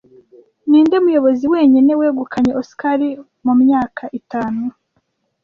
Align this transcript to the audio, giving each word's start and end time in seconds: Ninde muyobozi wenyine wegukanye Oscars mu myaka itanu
Ninde 0.67 0.97
muyobozi 1.03 1.45
wenyine 1.53 1.91
wegukanye 1.99 2.51
Oscars 2.61 3.05
mu 3.45 3.53
myaka 3.61 4.03
itanu 4.19 4.61